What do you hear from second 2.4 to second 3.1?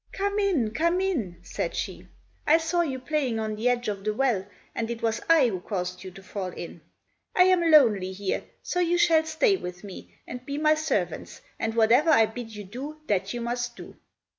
"I saw you